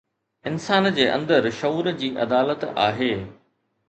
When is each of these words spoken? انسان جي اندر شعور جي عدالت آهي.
انسان 0.51 0.89
جي 0.95 1.05
اندر 1.17 1.49
شعور 1.57 1.89
جي 1.99 2.09
عدالت 2.23 2.63
آهي. 2.87 3.11